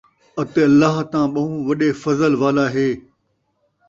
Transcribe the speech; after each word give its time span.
اَتے 0.39 0.61
اللہ 0.69 0.95
تاں 1.11 1.25
ٻَہوں 1.33 1.57
وَݙے 1.67 1.89
فضل 2.03 2.33
والا 2.41 2.65
ہے۔ 2.73 2.87